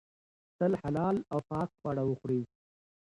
تل 0.57 0.71
حلال 0.81 1.15
او 1.31 1.39
پاک 1.49 1.69
خواړه 1.79 2.03
وخورئ. 2.05 2.41